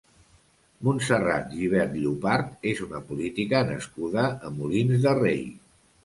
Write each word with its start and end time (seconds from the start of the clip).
Montserrat 0.85 1.51
Gibert 1.57 1.91
Llopart 2.05 2.65
és 2.71 2.81
una 2.85 3.01
política 3.09 3.61
nascuda 3.67 4.23
a 4.49 4.51
Molins 4.55 5.05
de 5.05 5.13
Rei. 5.21 5.45